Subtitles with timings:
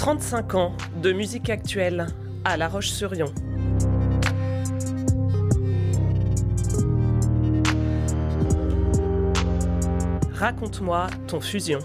[0.00, 0.72] 35 ans
[1.02, 2.06] de musique actuelle
[2.46, 3.26] à La Roche-sur-Yon.
[10.32, 11.80] Raconte-moi ton fusion.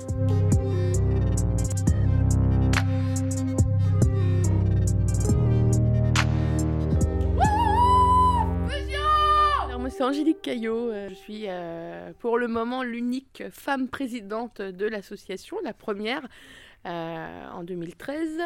[9.65, 14.61] Alors moi c'est Angélique Caillot, euh, je suis euh, pour le moment l'unique femme présidente
[14.61, 16.25] de l'association, la première
[16.85, 18.39] euh, en 2013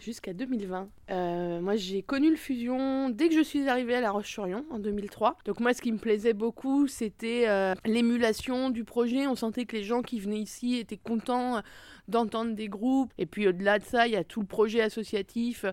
[0.00, 0.88] jusqu'à 2020.
[1.10, 4.78] Euh, moi, j'ai connu le fusion dès que je suis arrivée à La Roche-sur-Yon en
[4.78, 5.38] 2003.
[5.44, 9.26] Donc moi, ce qui me plaisait beaucoup, c'était euh, l'émulation du projet.
[9.26, 11.62] On sentait que les gens qui venaient ici étaient contents
[12.06, 13.12] d'entendre des groupes.
[13.18, 15.64] Et puis au-delà de ça, il y a tout le projet associatif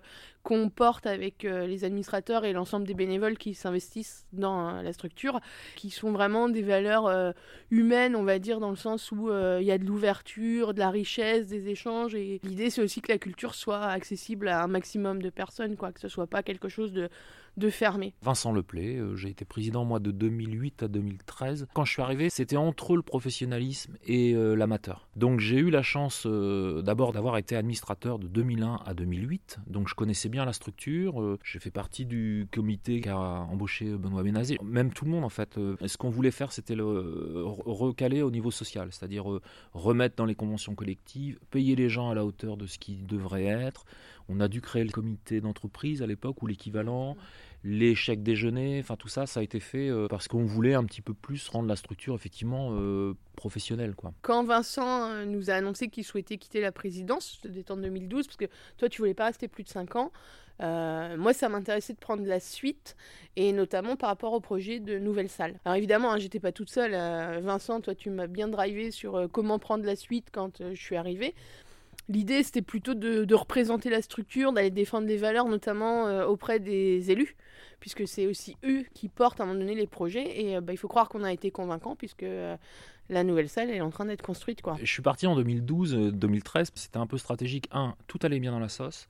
[0.46, 4.92] qu'on porte avec euh, les administrateurs et l'ensemble des bénévoles qui s'investissent dans euh, la
[4.92, 5.40] structure,
[5.74, 7.32] qui sont vraiment des valeurs euh,
[7.72, 10.90] humaines, on va dire, dans le sens où il y a de l'ouverture, de la
[10.90, 12.14] richesse, des échanges.
[12.14, 15.90] Et l'idée, c'est aussi que la culture soit accessible à un maximum de personnes, quoi,
[15.90, 17.10] que ce soit pas quelque chose de,
[17.70, 18.14] fermé.
[18.20, 21.66] Vincent Leplay, j'ai été président moi de 2008 à 2013.
[21.72, 25.08] Quand je suis arrivé, c'était entre le professionnalisme et l'amateur.
[25.16, 29.60] Donc j'ai eu la chance d'abord d'avoir été administrateur de 2001 à 2008.
[29.66, 31.20] Donc je connaissais bien la structure.
[31.22, 34.58] euh, j'ai fait partie du comité qui a embauché Benoît Bénazé.
[34.62, 35.56] Même tout le monde en fait.
[35.58, 39.40] Euh, ce qu'on voulait faire, c'était le re- recaler au niveau social, c'est-à-dire euh,
[39.72, 43.44] remettre dans les conventions collectives, payer les gens à la hauteur de ce qu'ils devraient
[43.44, 43.84] être.
[44.28, 47.16] On a dû créer le comité d'entreprise à l'époque ou l'équivalent
[47.94, 51.02] chèques déjeuner, enfin tout ça, ça a été fait euh, parce qu'on voulait un petit
[51.02, 53.94] peu plus rendre la structure effectivement euh, professionnelle.
[53.94, 54.12] Quoi.
[54.22, 58.36] Quand Vincent euh, nous a annoncé qu'il souhaitait quitter la présidence, c'était en 2012, parce
[58.36, 60.12] que toi, tu voulais pas rester plus de 5 ans,
[60.58, 62.96] moi, ça m'intéressait de prendre la suite,
[63.36, 65.60] et notamment par rapport au projet de nouvelle salle.
[65.66, 66.92] Alors évidemment, hein, j'étais pas toute seule.
[67.42, 71.34] Vincent, toi, tu m'as bien drivé sur comment prendre la suite quand je suis arrivée.
[72.08, 77.10] L'idée, c'était plutôt de, représenter la structure, d'aller défendre les valeurs, notamment euh, auprès des
[77.10, 77.36] élus,
[77.80, 80.40] puisque c'est aussi eux qui portent à un moment donné les projets.
[80.40, 82.56] Et euh, bah, il faut croire qu'on a été convaincants, puisque euh,
[83.08, 84.60] la nouvelle salle est en train d'être construite.
[84.80, 87.68] Je suis parti en 2012-2013, c'était un peu stratégique.
[87.72, 89.08] Un, tout allait bien dans la sauce.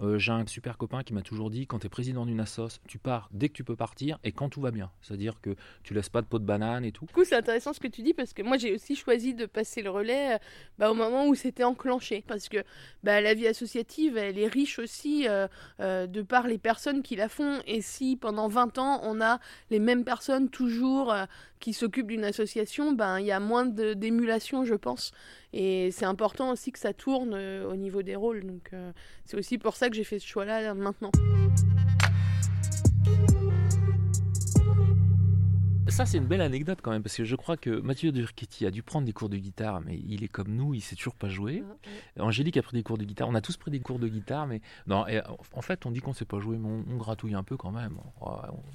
[0.00, 2.80] Euh, j'ai un super copain qui m'a toujours dit quand tu es président d'une assoce,
[2.86, 4.90] tu pars dès que tu peux partir et quand tout va bien.
[5.00, 7.06] C'est-à-dire que tu laisses pas de pot de banane et tout.
[7.06, 9.46] Du coup, c'est intéressant ce que tu dis parce que moi, j'ai aussi choisi de
[9.46, 10.38] passer le relais euh,
[10.78, 12.24] bah, au moment où c'était enclenché.
[12.26, 12.58] Parce que
[13.02, 15.46] bah, la vie associative, elle est riche aussi euh,
[15.80, 17.60] euh, de par les personnes qui la font.
[17.66, 19.38] Et si pendant 20 ans, on a
[19.70, 21.24] les mêmes personnes toujours euh,
[21.60, 25.12] qui s'occupent d'une association, ben, il y a moins d'émulation, je pense.
[25.52, 28.44] Et c'est important aussi que ça tourne euh, au niveau des rôles.
[28.46, 28.72] Donc,
[29.24, 31.10] c'est aussi pour ça que j'ai fait ce choix-là là, maintenant.
[35.88, 38.70] Ça, c'est une belle anecdote quand même, parce que je crois que Mathieu Durchetti a
[38.70, 41.28] dû prendre des cours de guitare, mais il est comme nous, il sait toujours pas
[41.28, 41.62] jouer.
[42.18, 44.46] Angélique a pris des cours de guitare, on a tous pris des cours de guitare,
[44.46, 45.22] mais non, et,
[45.54, 47.70] en fait, on dit qu'on sait pas jouer, mais on, on gratouille un peu quand
[47.70, 47.96] même.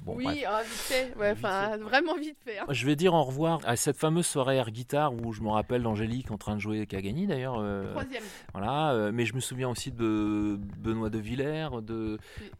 [0.04, 0.44] Bon, oui, bref.
[0.48, 1.14] ah, vite fait.
[1.16, 2.58] Ouais, Vite enfin, vraiment vite fait.
[2.58, 2.64] hein.
[2.70, 5.82] Je vais dire au revoir à cette fameuse soirée air guitare où je me rappelle
[5.82, 7.58] d'Angélique en train de jouer Kagani d'ailleurs.
[7.58, 8.22] euh, Troisième.
[8.52, 12.18] voilà, euh, mais je me souviens aussi de Benoît de Villers, de,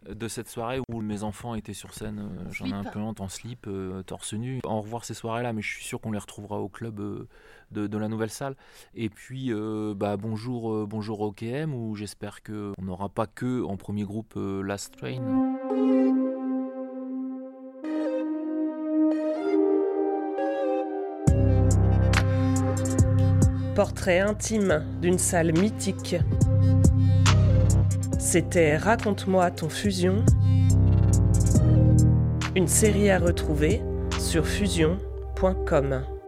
[0.09, 3.21] de cette soirée où mes enfants étaient sur scène, euh, j'en ai un peu honte,
[3.21, 3.67] en slip,
[4.07, 4.42] torse nu.
[4.65, 7.29] Au revoir ces soirées-là, mais je suis sûr qu'on les retrouvera au club euh,
[7.71, 8.57] de, la nouvelle salle.
[8.95, 13.63] Et puis, euh, bah, bonjour, euh, bonjour au KM, où j'espère qu'on n'aura pas que
[13.63, 15.21] en premier groupe Last Train.
[23.75, 26.17] Portrait intime d'une salle mythique.
[28.19, 30.25] C'était Raconte-moi ton fusion.
[32.55, 33.83] Une série à retrouver
[34.33, 36.22] sur fusion.com.